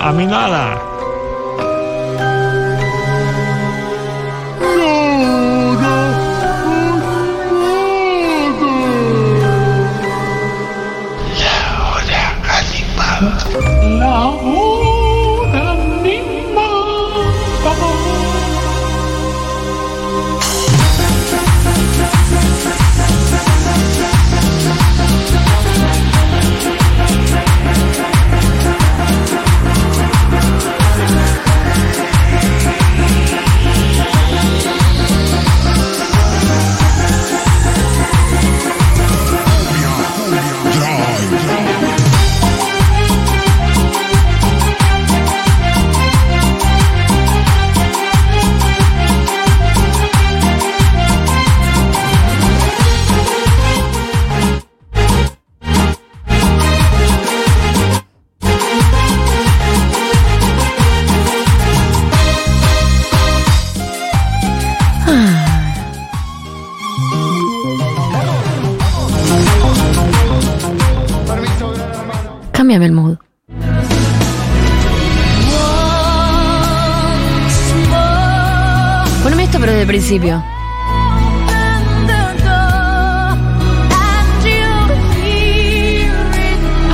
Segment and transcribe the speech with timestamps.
[0.00, 0.89] A mí nada.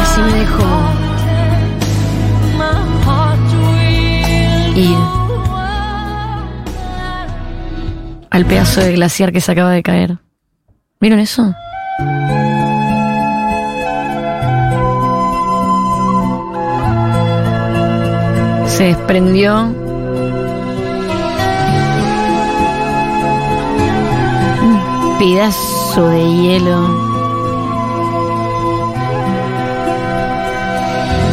[0.03, 0.65] Así me dejo
[4.77, 4.97] ir
[8.29, 10.19] al pedazo de glaciar que se acaba de caer.
[11.01, 11.55] ¿Vieron eso?
[18.67, 19.86] Se desprendió.
[25.19, 26.79] Pedazo de hielo.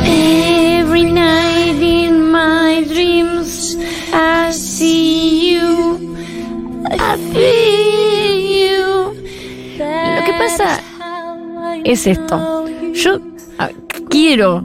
[0.06, 3.78] Every night in my dreams
[4.14, 6.16] I see you.
[6.92, 9.14] I feel you.
[9.80, 10.80] Lo que pasa
[11.84, 12.66] es esto.
[12.94, 13.20] Yo
[14.10, 14.64] quiero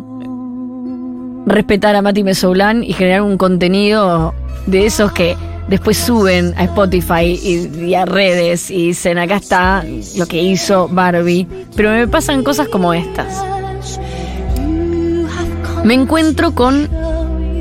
[1.47, 4.35] respetar a Mati Mesoulán y generar un contenido
[4.67, 5.37] de esos que
[5.69, 9.85] después suben a Spotify y, a redes y dicen acá está
[10.17, 11.47] lo que hizo Barbie.
[11.77, 13.45] Pero me pasan cosas como estas.
[15.85, 16.89] Me encuentro con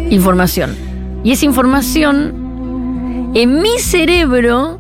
[0.10, 0.76] información.
[1.24, 4.80] Y esa información en mi cerebro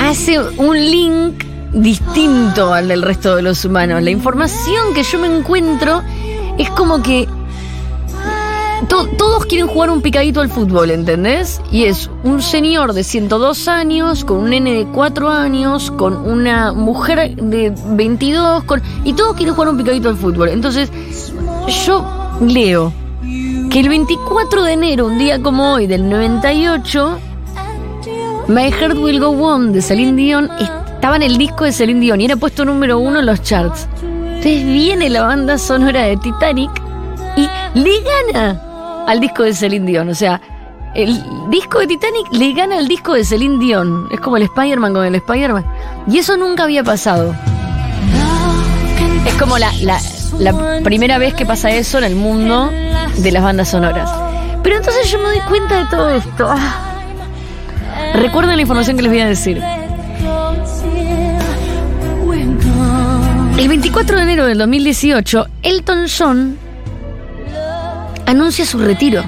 [0.00, 4.02] hace un link distinto al del resto de los humanos.
[4.02, 6.02] La información que yo me encuentro
[6.58, 7.28] es como que
[8.88, 11.60] to- todos quieren jugar un picadito al fútbol, ¿entendés?
[11.72, 16.72] Y es un señor de 102 años, con un nene de 4 años, con una
[16.72, 20.48] mujer de 22, con, y todos quieren jugar un picadito al fútbol.
[20.50, 20.90] Entonces,
[21.86, 22.04] yo
[22.40, 22.92] leo
[23.70, 27.18] que el 24 de enero, un día como hoy, del 98,
[28.48, 32.20] My Heart Will Go On de Celine Dion estaba en el disco de Celine Dion
[32.20, 33.86] y era puesto número uno en los charts.
[34.02, 36.70] Entonces viene la banda sonora de Titanic
[37.36, 37.46] y
[37.78, 37.92] le
[38.32, 38.62] gana
[39.08, 40.08] al disco de Celine Dion.
[40.08, 40.40] O sea,
[40.94, 41.20] el
[41.50, 44.08] disco de Titanic le gana al disco de Celine Dion.
[44.12, 45.64] Es como el Spider-Man con el Spider-Man.
[46.08, 47.34] Y eso nunca había pasado.
[49.26, 50.00] Es como la, la-
[50.38, 54.08] la primera vez que pasa eso en el mundo de las bandas sonoras.
[54.62, 56.46] Pero entonces yo me doy cuenta de todo esto.
[56.48, 56.84] Ah.
[58.14, 59.62] Recuerden la información que les voy a decir.
[63.58, 66.58] El 24 de enero del 2018, Elton John
[68.28, 69.24] anuncia su retiro.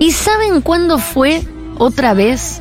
[0.00, 1.42] ¿Y saben cuándo fue
[1.78, 2.60] otra vez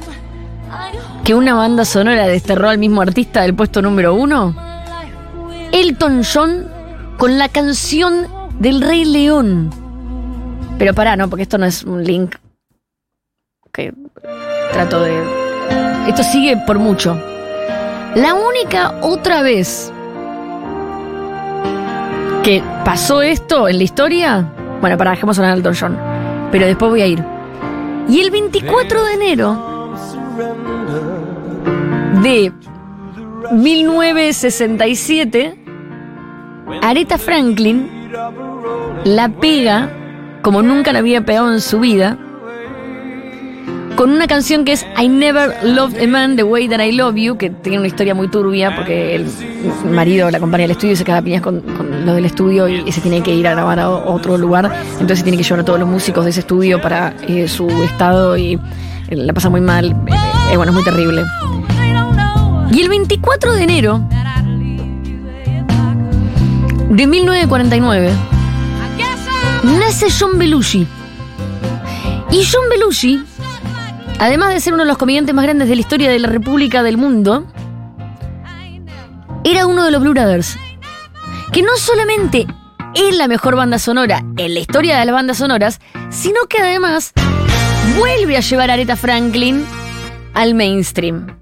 [1.23, 4.55] que una banda sonora desterró al mismo artista del puesto número uno?
[5.71, 6.67] Elton John
[7.17, 8.27] con la canción
[8.59, 9.71] del Rey León.
[10.77, 12.35] Pero pará, no, porque esto no es un link
[13.73, 13.93] que
[14.71, 15.23] trato de...
[16.07, 17.19] Esto sigue por mucho.
[18.15, 19.91] La única otra vez
[22.43, 25.95] que pasó esto en la historia, bueno, para dejemos sonar Elton John,
[26.51, 27.23] pero después voy a ir.
[28.07, 29.93] Y el 24 de enero
[32.21, 32.51] de
[33.51, 35.55] 1967,
[36.81, 37.89] Aretha Franklin
[39.03, 39.89] la pega
[40.41, 42.19] como nunca la había pegado en su vida
[43.97, 47.15] con una canción que es I Never Loved a Man the Way That I Love
[47.15, 49.25] You, que tiene una historia muy turbia porque el
[49.91, 52.91] marido la acompaña al estudio y se queda piñas con, con lo del estudio y,
[52.91, 55.79] se tiene que ir a grabar a otro lugar, entonces tiene que llevar a todos
[55.79, 59.95] los músicos de ese estudio para eh, su estado y eh, la pasa muy mal,
[60.51, 61.23] eh, bueno, es muy terrible.
[62.71, 64.07] Y el 24 de enero
[66.91, 68.11] de 1949,
[69.63, 70.85] nace John Belushi.
[72.29, 73.23] Y John Belushi,
[74.19, 76.83] además de ser uno de los comediantes más grandes de la historia de la República
[76.83, 77.45] del mundo,
[79.43, 80.57] era uno de los Blue Brothers.
[81.51, 82.45] Que no solamente
[82.93, 85.79] es la mejor banda sonora en la historia de las bandas sonoras,
[86.09, 87.13] sino que además
[87.97, 89.65] vuelve a llevar a Aretha Franklin
[90.33, 91.37] al mainstream.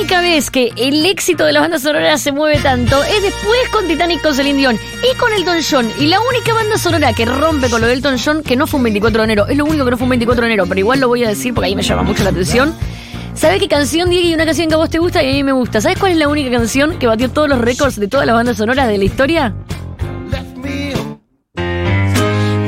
[0.00, 3.86] Única vez que el éxito de las bandas sonoras se mueve tanto es después con
[3.86, 5.92] Titanic con Celine Dion y con Elton John.
[5.98, 8.78] Y la única banda sonora que rompe con lo de Elton John, que no fue
[8.78, 10.78] un 24 de enero, es lo único que no fue un 24 de enero, pero
[10.78, 12.74] igual lo voy a decir porque ahí me llama mucho la atención.
[13.34, 14.26] ¿Sabes qué canción, Diego?
[14.26, 15.82] Y una canción que a vos te gusta y a mí me gusta.
[15.82, 18.56] ¿Sabes cuál es la única canción que batió todos los récords de todas las bandas
[18.56, 19.54] sonoras de la historia?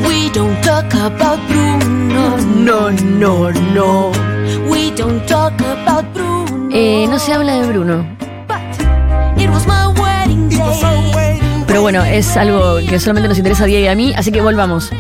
[0.07, 2.37] We don't talk about Bruno.
[2.59, 4.13] No, no, no.
[4.69, 6.22] We don't talk about Bruno.
[6.85, 8.05] Eh, no se habla de Bruno.
[11.69, 14.41] Pero bueno, es algo que solamente nos interesa a Diego y a mí, así que
[14.41, 14.91] volvamos.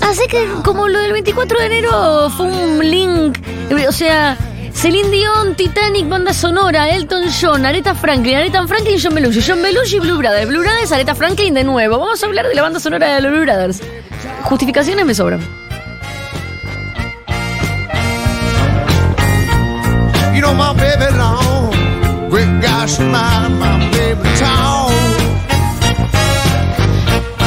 [0.00, 3.36] Así que como lo del 24 de enero fue un link,
[3.70, 4.38] eh, o sea,
[4.72, 9.98] Celine Dion, Titanic, banda sonora, Elton John, Aretha Franklin, Aretha Franklin, John Belushi, John Belushi,
[9.98, 11.98] Blue Brothers, Blue Brothers, Aretha Franklin de nuevo.
[11.98, 13.82] Vamos a hablar de la banda sonora de los Blue Brothers.
[14.44, 15.61] Justificaciones me sobran.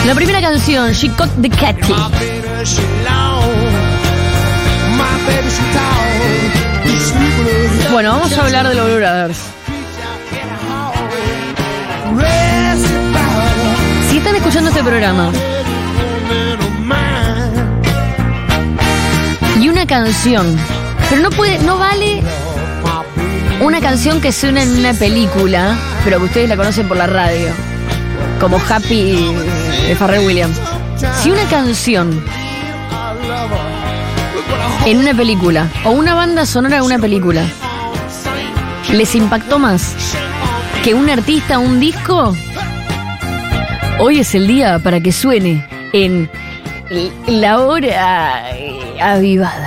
[0.05, 1.93] La primera canción, She Got the Catty.
[7.91, 9.37] Bueno, vamos a hablar de los Blue Brothers.
[14.09, 15.31] Si están escuchando este programa.
[19.59, 20.57] Y una canción,
[21.09, 22.23] pero no puede, no vale
[23.61, 27.49] una canción que suena en una película, pero que ustedes la conocen por la radio,
[28.39, 29.33] como Happy
[29.87, 30.59] de Pharrell Williams.
[31.21, 32.23] Si una canción
[34.85, 37.43] en una película o una banda sonora de una película
[38.91, 39.93] les impactó más
[40.83, 42.35] que un artista o un disco,
[43.99, 46.29] hoy es el día para que suene en
[47.27, 49.64] la hora eh, avivada.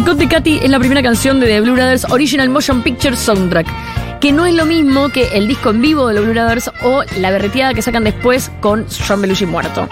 [0.00, 3.66] Chicote Katy es la primera canción de The Blue Brothers Original Motion Picture Soundtrack,
[4.18, 7.02] que no es lo mismo que el disco en vivo de los Blue Brothers o
[7.18, 9.86] la berreteada que sacan después con John Belushi muerto.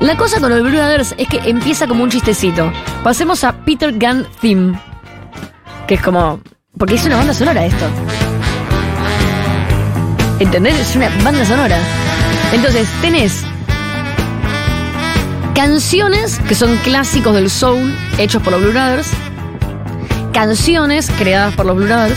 [0.00, 2.70] La cosa con los Blue Brothers es que empieza como un chistecito.
[3.02, 4.78] Pasemos a Peter Gunn Theme,
[5.86, 6.42] que es como...
[6.76, 7.86] Porque es una banda sonora esto.
[10.40, 10.78] ¿Entendés?
[10.78, 11.78] Es una banda sonora.
[12.52, 13.42] Entonces, tenés
[15.54, 19.10] canciones que son clásicos del soul hechos por los Blue Brothers,
[20.38, 22.16] canciones creadas por los Blue Brothers,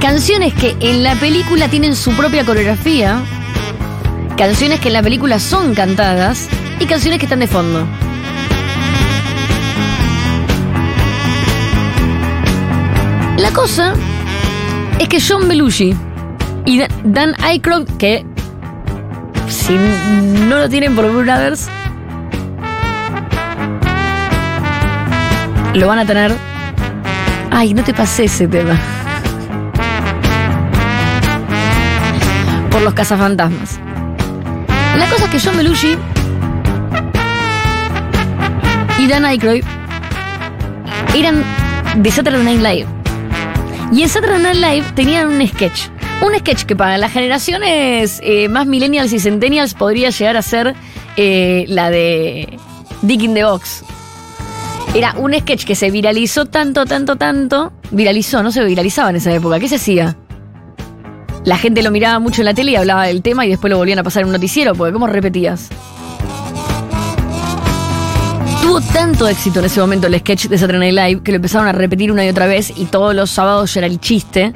[0.00, 3.20] canciones que en la película tienen su propia coreografía,
[4.38, 6.48] canciones que en la película son cantadas
[6.80, 7.86] y canciones que están de fondo.
[13.38, 13.94] La cosa
[14.98, 15.94] es que John Belushi
[16.64, 18.24] y Da- Dan Aykroyd, que
[19.48, 19.74] si
[20.48, 21.68] no lo tienen por Blue Brothers,
[25.74, 26.32] lo van a tener.
[27.50, 28.78] Ay, no te pasé ese tema.
[32.70, 33.78] Por los cazafantasmas.
[34.96, 35.96] La cosa es que John Belushi
[38.98, 39.64] y Dan Aykroyd
[41.14, 41.42] eran
[41.96, 42.86] de Saturday Night Live.
[43.92, 45.88] Y en Saturday Night Live tenían un sketch.
[46.22, 50.74] Un sketch que para las generaciones eh, más millennials y centennials podría llegar a ser
[51.16, 52.58] eh, la de
[53.02, 53.84] Dick in the Box.
[54.94, 57.72] Era un sketch que se viralizó tanto, tanto, tanto.
[57.92, 59.58] Viralizó, no se viralizaba en esa época.
[59.58, 60.18] ¿Qué se hacía?
[61.46, 63.78] La gente lo miraba mucho en la tele y hablaba del tema y después lo
[63.78, 65.70] volvían a pasar en un noticiero, porque ¿cómo repetías?
[68.60, 71.66] Tuvo tanto éxito en ese momento el sketch de Saturday Night Live que lo empezaron
[71.66, 74.52] a repetir una y otra vez y todos los sábados ya era el chiste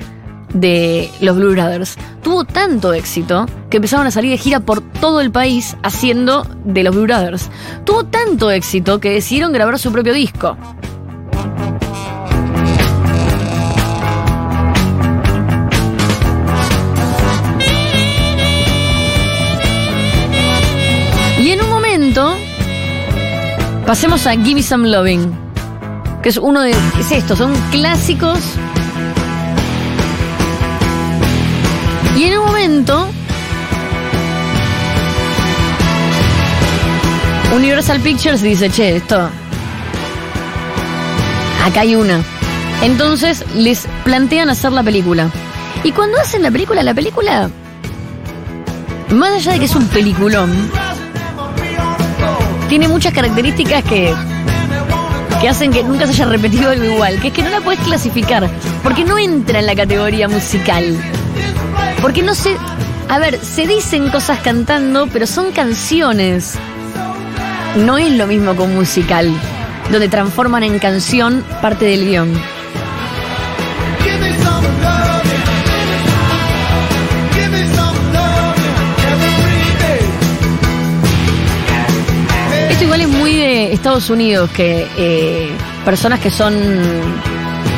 [0.61, 1.97] de los Blue Brothers.
[2.23, 6.83] Tuvo tanto éxito que empezaron a salir de gira por todo el país haciendo de
[6.83, 7.51] los Blue Brothers.
[7.85, 10.57] Tuvo tanto éxito que decidieron grabar su propio disco.
[21.39, 22.37] Y en un momento
[23.87, 25.33] pasemos a Give Me Some Loving,
[26.23, 28.41] que es uno de es esto, son clásicos.
[32.17, 33.09] Y en un momento
[37.55, 39.31] Universal Pictures dice, "Che, esto
[41.67, 42.23] acá hay una.
[42.83, 45.31] Entonces les plantean hacer la película.
[45.83, 47.51] Y cuando hacen la película, la película,
[49.11, 50.53] más allá de que es un peliculón,
[52.69, 54.15] tiene muchas características que,
[55.41, 57.21] que hacen que nunca se haya repetido algo igual.
[57.21, 58.49] Que es que no la puedes clasificar,
[58.83, 60.97] porque no entra en la categoría musical.
[62.07, 62.57] Porque no se...
[63.09, 66.55] A ver, se dicen cosas cantando, pero son canciones.
[67.85, 69.29] No es lo mismo con musical,
[69.91, 72.33] donde transforman en canción parte del guion.
[82.71, 85.51] Esto igual es muy de Estados Unidos, que eh,
[85.85, 86.55] personas que son.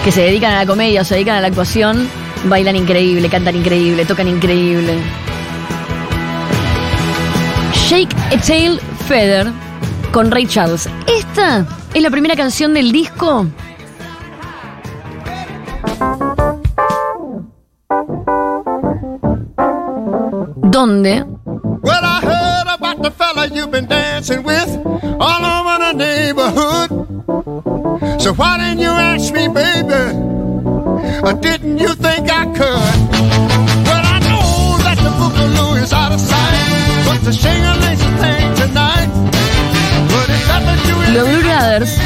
[0.05, 2.07] que se dedican a la comedia o se dedican a la actuación,
[2.49, 4.99] bailan increíble, cantan increíble, tocan increíble.
[7.73, 9.47] Shake a Tail Feather
[10.13, 10.89] con Ray Charles.
[11.07, 13.47] Esta es la primera canción del disco.
[20.71, 21.25] Donde
[21.83, 24.69] Well, I heard about the fella you've been dancing with
[25.21, 26.91] all over the neighborhood.
[28.21, 30.38] So why didn't you ask me, baby?
[31.23, 32.99] Or didn't you think I could?
[33.87, 39.11] Well, I know that the boogaloo is out of sight, but the shingling thing tonight.
[40.13, 41.99] But if that's what you los Blue Brothers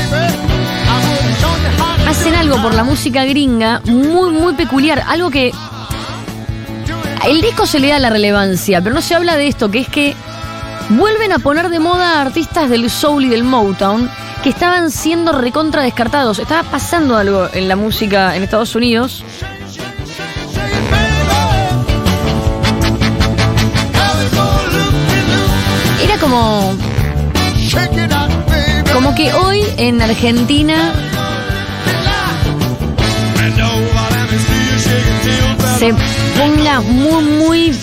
[2.07, 5.02] hacen algo por la música gringa muy, muy peculiar.
[5.07, 5.52] Algo que.
[7.26, 9.88] El disco se le da la relevancia, pero no se habla de esto, que es
[9.88, 10.14] que
[10.88, 14.11] vuelven a poner de moda a artistas del soul y del Motown
[14.42, 16.38] que estaban siendo recontra descartados.
[16.38, 19.25] Estaba pasando algo en la música en Estados Unidos.
[26.02, 26.76] Era como,
[28.92, 30.92] como que hoy en Argentina
[35.78, 35.94] se
[36.37, 37.78] ponga muy, muy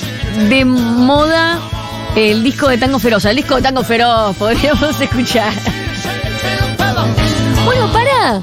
[0.49, 1.59] de moda
[2.15, 3.23] el disco de Tango Feroz.
[3.25, 5.53] El disco de Tango Feroz, podríamos escuchar.
[7.69, 8.41] Bueno, para.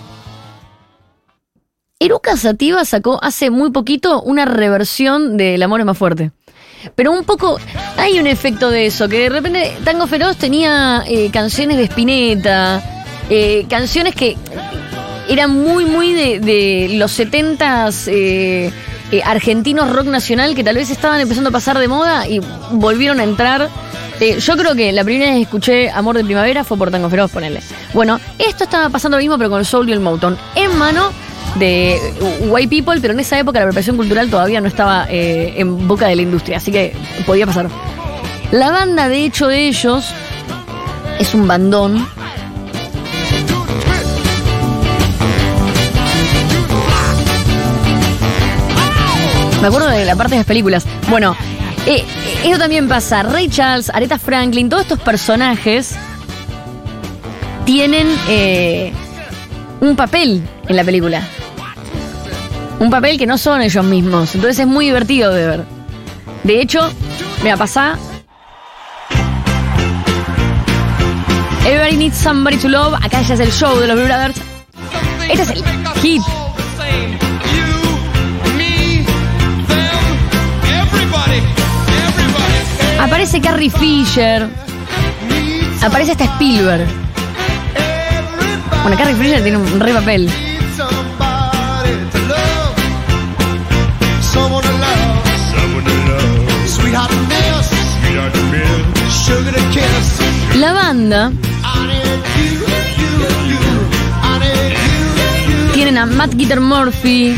[1.98, 6.30] Eruca Sativa sacó hace muy poquito una reversión de El amor es más fuerte.
[6.94, 7.58] Pero un poco,
[7.96, 12.80] hay un efecto de eso, que de repente Tango Feroz tenía eh, canciones de Spinetta,
[13.28, 14.36] eh, canciones que
[15.28, 18.70] eran muy, muy de, los 70s eh,
[19.10, 22.40] eh, argentinos rock nacional que tal vez estaban empezando a pasar de moda y
[22.70, 23.70] volvieron a entrar.
[24.18, 27.30] Yo creo que la primera vez que escuché Amor de Primavera fue por Tango Feroz,
[27.30, 27.60] ponerle.
[27.92, 30.38] Bueno, esto estaba pasando lo mismo, pero con Soul y el Motown.
[30.54, 31.10] En mano
[31.56, 31.98] de
[32.48, 36.06] White People, pero en esa época la apropiación cultural todavía no estaba eh, en boca
[36.06, 36.94] de la industria, así que
[37.26, 37.68] podía pasar.
[38.52, 40.12] La banda, de hecho, de ellos
[41.18, 42.06] es un bandón.
[49.60, 50.86] Me acuerdo de la parte de las películas.
[51.08, 51.36] Bueno,
[52.44, 53.22] eso también pasa.
[53.22, 55.94] Ray Charles, Aretha Franklin, todos estos personajes
[57.64, 58.92] tienen eh,
[59.80, 61.22] un papel en la película.
[62.78, 64.34] Un papel que no son ellos mismos.
[64.34, 65.64] Entonces es muy divertido de ver.
[66.44, 66.90] De hecho,
[67.42, 67.98] mira, pasa.
[71.64, 72.94] Everybody needs somebody to love.
[72.94, 74.40] Acá ya es el show de los Blue Brothers.
[75.28, 75.64] Este es el
[76.00, 76.22] hit.
[83.00, 84.48] Aparece Carrie Fisher.
[85.82, 86.86] Aparece hasta Spielberg.
[88.82, 90.30] Bueno, Carrie Fisher tiene un re papel.
[100.54, 101.32] La banda
[105.74, 107.36] tienen a Matt Gitter Murphy,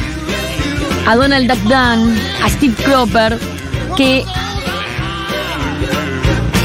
[1.07, 3.39] a Donald Duck Dunn, a Steve Cropper,
[3.97, 4.25] que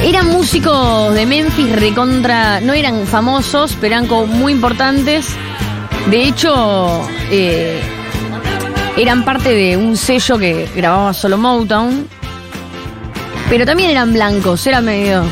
[0.04, 5.28] eran músicos de Memphis recontra, no eran famosos, pero eran como muy importantes.
[6.10, 7.82] De hecho, eh,
[8.98, 12.08] eran parte de un sello que grababa solo Motown,
[13.50, 15.24] pero también eran blancos, era medio...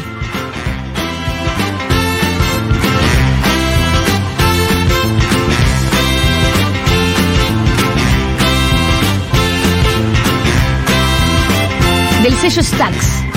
[12.24, 13.31] Del sello Stax.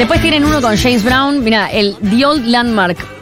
[0.00, 3.19] Después tienen uno con James Brown, mira, el The Old Landmark.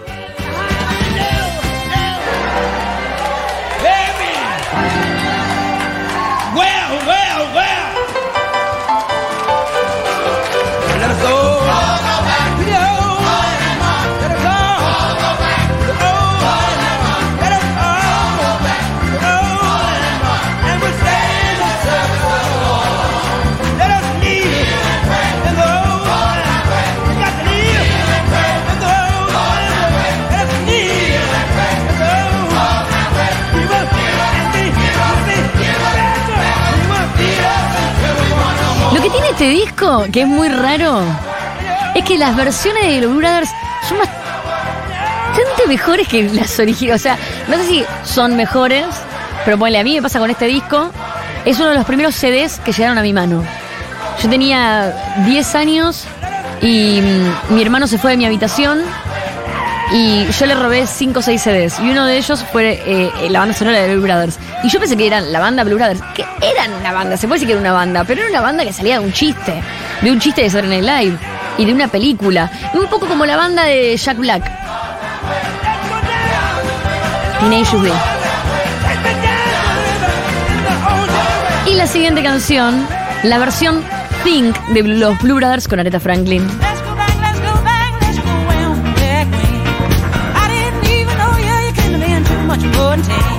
[39.38, 41.00] Este disco, que es muy raro,
[41.94, 43.48] es que las versiones de los Brothers
[43.88, 47.00] son bastante mejores que las originales.
[47.00, 47.16] O sea,
[47.46, 48.84] no sé si son mejores,
[49.44, 50.90] pero ponle, a mí me pasa con este disco.
[51.44, 53.44] Es uno de los primeros CDs que llegaron a mi mano.
[54.20, 54.92] Yo tenía
[55.24, 56.04] 10 años
[56.60, 58.82] y mm, mi hermano se fue de mi habitación
[59.92, 61.78] y yo le robé 5 o 6 CDs.
[61.80, 64.38] Y uno de ellos fue eh, eh, la banda sonora de Blue Brothers.
[64.62, 67.40] Y yo pensé que eran la banda Blue Brothers, que eran una banda, se puede
[67.40, 69.62] decir que era una banda, pero era una banda que salía de un chiste,
[70.02, 71.18] de un chiste de Saturday Night Live
[71.58, 72.50] y de una película.
[72.74, 74.42] Un poco como la banda de Jack Black.
[77.40, 77.76] Teenage.
[81.66, 82.86] Y la siguiente canción,
[83.22, 83.82] la versión
[84.24, 86.46] Think de los Blue Brothers con Aretha Franklin.
[92.58, 93.37] Much more than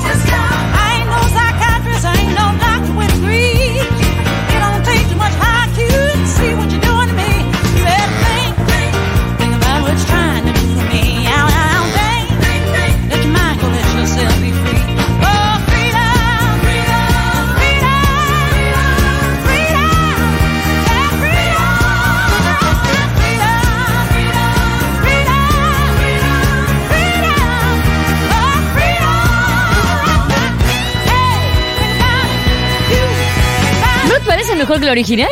[34.60, 35.30] mejor que la original?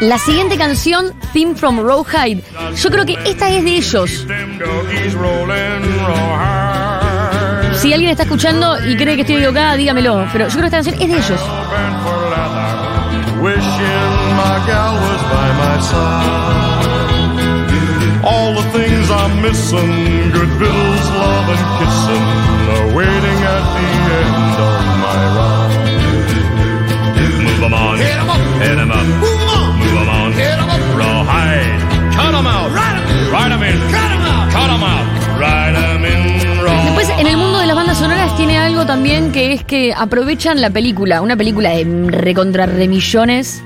[0.00, 2.42] La siguiente canción, Theme from Rawhide.
[2.76, 4.26] Yo creo que esta es de ellos.
[4.28, 4.58] Them.
[7.74, 10.24] Si alguien está escuchando y cree que estoy equivocada, dígamelo.
[10.32, 11.40] Pero yo creo que esta canción es de ellos.
[11.40, 13.42] Bent for leather.
[13.42, 16.78] Wishing my gal was by my side.
[18.24, 22.24] All the things I'm missing, good victuals, love and kissing,
[22.74, 23.88] are waiting at the
[24.20, 25.74] end of my ride.
[27.42, 29.37] Move 'em on, hit 'em up, hit 'em up,
[39.58, 43.62] es que aprovechan la película, una película de recontra remillones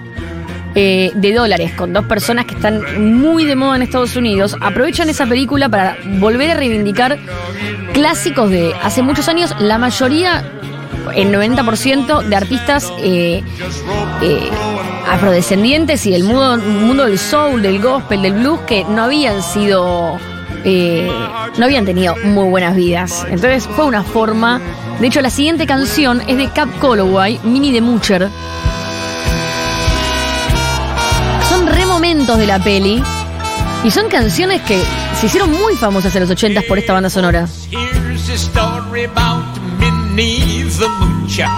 [0.74, 5.08] eh, de dólares con dos personas que están muy de moda en Estados Unidos, aprovechan
[5.10, 7.18] esa película para volver a reivindicar
[7.92, 10.42] clásicos de hace muchos años, la mayoría,
[11.14, 13.42] el 90% de artistas eh,
[14.22, 14.50] eh,
[15.10, 20.18] afrodescendientes y del mundo, del soul, del gospel, del blues, que no habían sido
[20.64, 21.10] eh,
[21.58, 23.26] no habían tenido muy buenas vidas.
[23.28, 24.60] Entonces fue una forma.
[25.00, 28.30] De hecho, la siguiente canción es de Cap Calloway, Mini de Mucher.
[31.48, 33.02] Son re momentos de la peli.
[33.84, 34.80] Y son canciones que
[35.18, 37.48] se hicieron muy famosas en los 80 por esta banda sonora.
[37.70, 39.44] Here's a story about
[39.78, 41.48] Minnie the Moocher.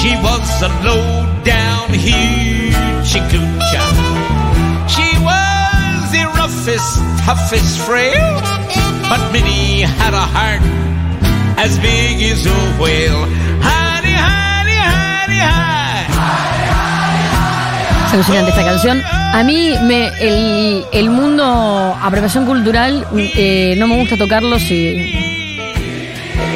[0.00, 3.86] She was a low down hoochie coocher.
[4.88, 8.40] She was the roughest, toughest frail.
[9.08, 10.62] But Minnie had a heart
[11.62, 13.26] as big as a whale.
[13.62, 13.82] Hi.
[18.12, 19.02] Es esta canción.
[19.06, 19.72] A mí
[20.92, 25.14] el mundo apropiación cultural eh, no me gusta tocarlo si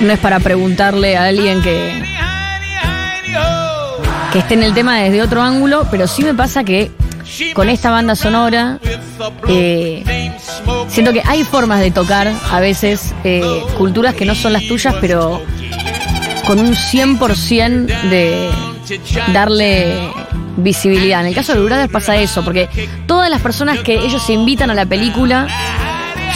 [0.02, 2.02] no es para preguntarle a alguien que,
[4.34, 6.90] que esté en el tema desde otro ángulo, pero sí me pasa que
[7.54, 8.78] con esta banda sonora
[9.48, 10.32] eh,
[10.88, 13.42] siento que hay formas de tocar a veces eh,
[13.76, 15.40] culturas que no son las tuyas, pero
[16.46, 18.50] con un 100% de
[19.32, 20.10] darle
[20.56, 21.20] visibilidad.
[21.20, 22.68] En el caso de Blue Brothers pasa eso, porque
[23.06, 25.48] todas las personas que ellos invitan a la película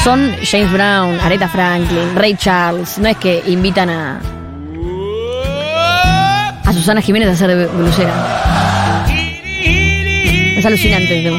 [0.02, 2.98] son James Brown, Aretha Franklin, Ray Charles.
[2.98, 4.20] No es que invitan a,
[6.64, 8.39] a Susana Jiménez a hacer blusera.
[10.60, 11.38] Es alucinante tema.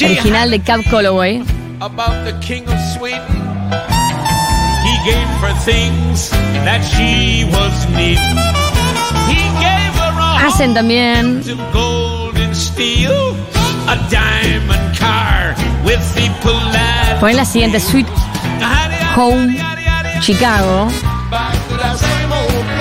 [0.00, 1.42] Original de Cab Calloway.
[1.82, 3.20] about the king of Sweden.
[4.80, 6.30] He gave her things
[6.64, 8.38] that she was needing.
[9.28, 13.36] He gave her a Hacen también to gold and steel,
[13.88, 16.24] a diamond car with the.
[17.20, 18.06] Ponen la siguiente Sweet
[19.16, 19.63] Home
[20.20, 20.88] Chicago,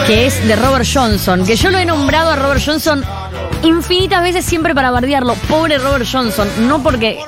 [0.08, 1.46] que es de Robert Johnson.
[1.46, 3.04] Que yo lo he nombrado a Robert Johnson
[3.64, 5.36] infinitas veces siempre para bardearlo.
[5.50, 7.20] Pobre Robert Johnson, no porque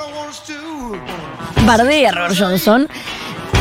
[1.66, 2.88] bardea a Robert Johnson,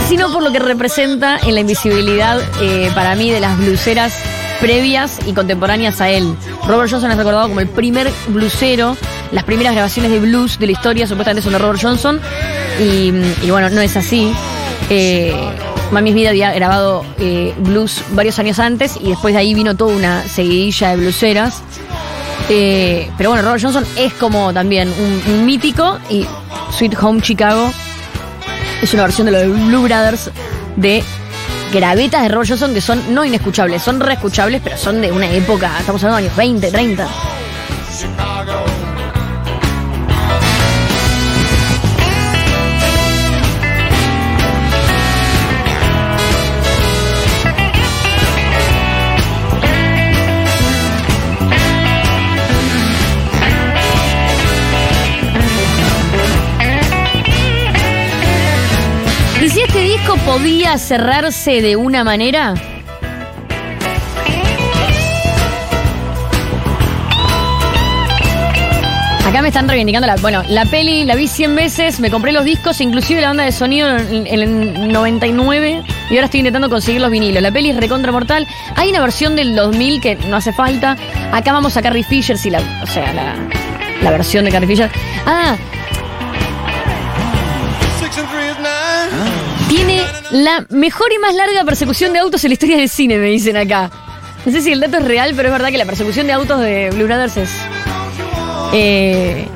[0.08, 4.14] sino por lo que representa en la invisibilidad eh, para mí de las bluseras
[4.60, 6.34] previas y contemporáneas a él.
[6.66, 8.96] Robert Johnson es recordado como el primer blusero,
[9.32, 12.20] las primeras grabaciones de blues de la historia supuestamente son de Robert Johnson,
[12.80, 14.32] y, bueno, no es así.
[14.90, 15.34] Eh,
[15.94, 19.94] Mami's Vida había grabado eh, blues varios años antes y después de ahí vino toda
[19.94, 21.62] una seguidilla de bluseras.
[22.48, 26.26] Eh, pero bueno, Robert Johnson es como también un, un mítico y
[26.76, 27.72] Sweet Home Chicago
[28.82, 30.30] es una versión de los Blue Brothers
[30.76, 31.02] de
[31.72, 35.70] gravetas de Robert Johnson que son no inescuchables, son reescuchables, pero son de una época,
[35.78, 37.08] estamos hablando de años 20, 30.
[60.36, 62.54] Podía cerrarse de una manera?
[69.24, 70.16] Acá me están reivindicando la.
[70.16, 73.52] Bueno, la peli la vi 100 veces, me compré los discos, inclusive la banda de
[73.52, 77.40] sonido en, el 99, y ahora estoy intentando conseguir los vinilos.
[77.40, 78.48] La peli es recontra mortal.
[78.74, 80.96] Hay una versión del 2000 que no hace falta.
[81.30, 83.36] Acá vamos a Carrie Fisher, sí, la, o sea, la,
[84.02, 84.90] la versión de Carrie Fisher.
[85.26, 85.56] Ah,
[89.74, 93.26] Tiene la mejor y más larga persecución de autos en la historia del cine, me
[93.26, 93.90] dicen acá.
[94.46, 96.60] No sé si el dato es real, pero es verdad que la persecución de autos
[96.60, 97.50] de Blue Brothers es
[98.72, 99.48] eh,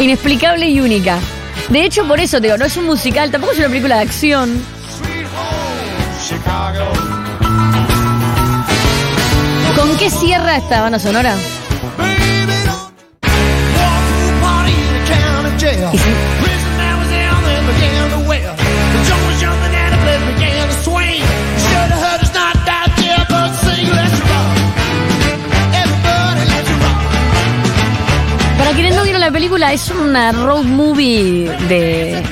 [0.00, 1.20] inexplicable y única.
[1.68, 4.02] De hecho, por eso te digo, no es un musical, tampoco es una película de
[4.02, 4.60] acción.
[9.76, 11.36] ¿Con qué cierra esta banda sonora?
[29.40, 32.22] Película, es una road movie de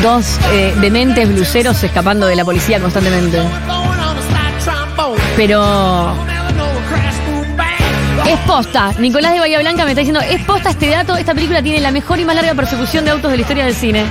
[0.00, 3.42] dos eh, dementes bluseros escapando de la policía constantemente.
[5.36, 6.14] Pero.
[8.24, 8.92] Es posta.
[9.00, 11.90] Nicolás de Bahía Blanca me está diciendo, es posta este dato, esta película tiene la
[11.90, 14.04] mejor y más larga persecución de autos de la historia del cine.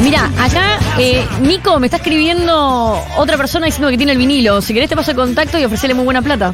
[0.00, 4.62] Mira, acá eh, Nico me está escribiendo otra persona diciendo que tiene el vinilo.
[4.62, 6.52] Si querés te paso el contacto y ofrecerle muy buena plata.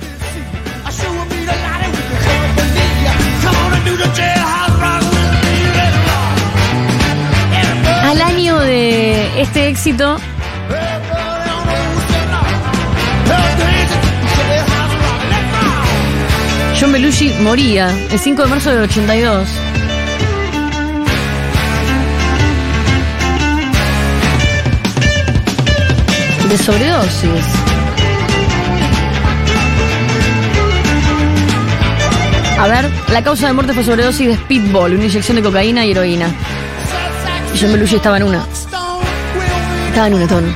[8.05, 10.19] Al año de este éxito.
[16.79, 19.72] John Belushi moría el 5 de marzo del 82.
[26.53, 27.47] De sobredosis.
[32.59, 35.93] A ver, la causa de muerte fue sobredosis de speedball, una inyección de cocaína y
[35.93, 36.27] heroína.
[37.55, 38.47] Y John Belushi estaba en una.
[39.89, 40.55] Estaba en una, ton.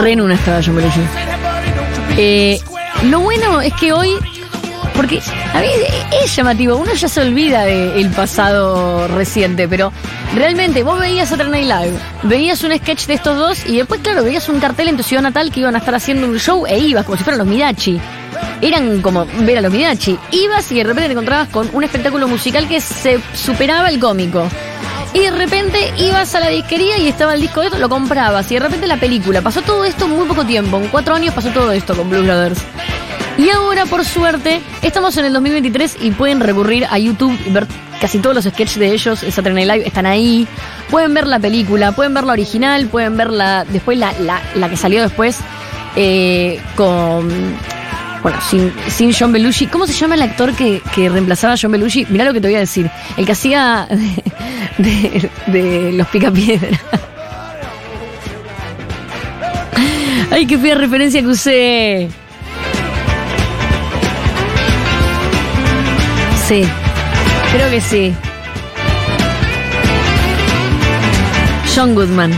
[0.00, 1.00] Re en una estaba John Belushi.
[2.18, 2.60] Eh,
[3.06, 4.12] lo bueno es que hoy,
[4.94, 5.20] porque
[5.52, 5.66] a mí
[6.22, 9.92] es llamativo, uno ya se olvida del pasado reciente, pero
[10.34, 14.24] realmente vos veías Saturday Night Live, veías un sketch de estos dos y después, claro,
[14.24, 16.78] veías un cartel en tu ciudad natal que iban a estar haciendo un show e
[16.78, 18.00] ibas como si fueran los Midachi.
[18.60, 20.18] Eran como ver a los Midachi.
[20.30, 24.46] Ibas y de repente te encontrabas con un espectáculo musical que se superaba el cómico.
[25.12, 28.50] Y de repente ibas a la disquería y estaba el disco de esto, lo comprabas.
[28.50, 29.40] Y de repente la película.
[29.40, 30.76] Pasó todo esto en muy poco tiempo.
[30.78, 32.60] En cuatro años pasó todo esto con Blues Brothers.
[33.38, 37.66] Y ahora, por suerte, estamos en el 2023 y pueden recurrir a YouTube y ver
[38.00, 39.22] casi todos los sketches de ellos.
[39.22, 40.46] en Saturday Night Live están ahí.
[40.90, 44.68] Pueden ver la película, pueden ver la original, pueden ver la, después la, la, la
[44.68, 45.38] que salió después
[45.96, 47.28] eh, con.
[48.22, 49.66] Bueno, sin, sin John Belushi.
[49.68, 52.06] ¿Cómo se llama el actor que, que reemplazaba a John Belushi?
[52.08, 52.90] Mirá lo que te voy a decir.
[53.16, 54.22] El que hacía de,
[54.82, 56.76] de- de los picapiedra.
[60.32, 62.08] Ay, qué fea referencia que usé.
[66.48, 66.64] Sí,
[67.56, 68.14] creo que sí.
[71.74, 72.32] John Goodman.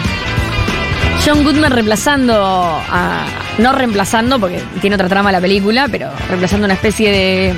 [1.25, 3.27] John Goodman reemplazando a.
[3.59, 7.55] No reemplazando, porque tiene otra trama la película, pero reemplazando una especie de.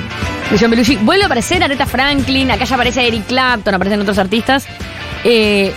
[0.51, 0.97] de John Belushi.
[0.97, 4.65] Vuelve a aparecer Aretha Franklin, acá ya aparece Eric Clapton, aparecen otros artistas.
[5.23, 5.71] Eh,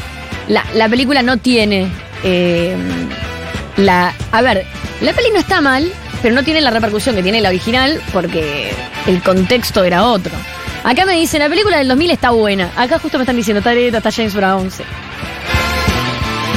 [0.49, 1.89] la, la película no tiene.
[2.23, 2.77] eh,
[3.77, 4.13] la.
[4.33, 4.65] A ver,
[5.01, 5.91] la peli no está mal,
[6.23, 8.73] pero no tiene la repercusión que tiene la original porque
[9.07, 10.33] el contexto era otro.
[10.85, 12.71] Acá me dicen, la película del 2000 está buena.
[12.77, 14.71] Acá justo me están diciendo, está está James Brown.
[14.71, 14.83] sí.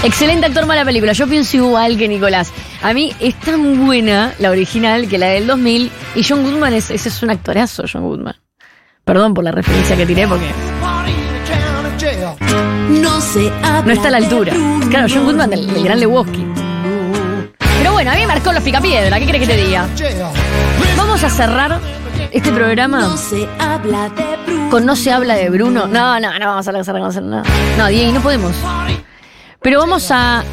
[0.04, 1.14] Excelente actor, mala película.
[1.14, 2.52] Yo pienso igual que Nicolás.
[2.82, 5.92] A mí es tan buena la original que la del 2000.
[6.16, 8.36] Y John Goodman es, ese es un actorazo, John Goodman.
[9.06, 10.46] Perdón por la referencia que tiré porque
[13.02, 14.54] No se habla no está a la altura.
[14.90, 16.46] Claro, John Goodman del, del gran Lebowski.
[17.80, 19.20] Pero bueno, a mí me marcó los picapiedra.
[19.20, 19.88] ¿Qué crees que te diga?
[20.98, 21.80] Vamos a cerrar
[22.32, 24.70] este programa No se habla de Bruno.
[24.70, 25.88] con No se habla de Bruno.
[25.88, 27.44] No, no, no vamos a cerrar con no.
[27.78, 28.56] No, Diego, no podemos.
[29.62, 30.44] Pero vamos a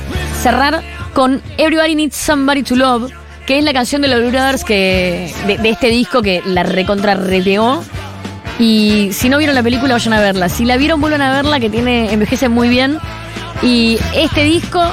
[0.42, 0.82] cerrar
[1.14, 3.12] con Everybody Needs Somebody to Love,
[3.46, 7.14] que es la canción de los Brothers que, de, de este disco que la recontra
[7.14, 7.82] reteó.
[8.58, 10.48] Y si no vieron la película, vayan a verla.
[10.48, 12.98] Si la vieron, vuelvan a verla, que tiene envejece muy bien.
[13.62, 14.92] Y este disco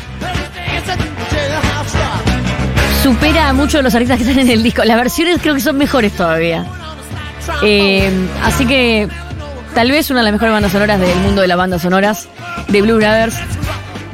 [3.01, 4.83] supera a muchos de los artistas que están en el disco.
[4.83, 6.65] Las versiones creo que son mejores todavía.
[7.63, 8.11] Eh,
[8.43, 9.07] así que
[9.73, 12.27] tal vez una de las mejores bandas sonoras del mundo de las bandas sonoras
[12.67, 13.35] de Blue Brothers.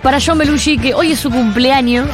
[0.01, 2.07] Para John Belushi, que hoy es su cumpleaños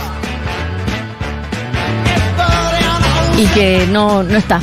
[3.37, 4.59] y que no, no está,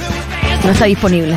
[0.65, 1.37] no está disponible.